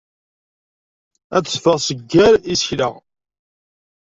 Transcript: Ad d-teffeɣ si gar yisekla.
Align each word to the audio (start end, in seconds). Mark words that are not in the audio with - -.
Ad 1.35 1.41
d-teffeɣ 1.43 1.77
si 1.85 1.95
gar 2.11 2.33
yisekla. 2.47 2.89